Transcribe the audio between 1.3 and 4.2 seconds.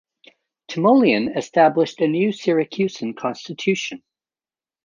established a new Syracusan constitution.